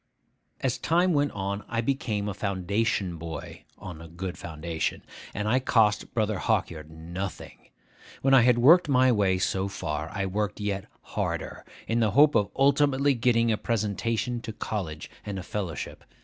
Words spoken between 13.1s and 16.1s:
getting a presentation to college and a fellowship.